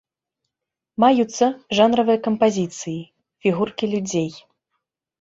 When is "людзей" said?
3.97-4.29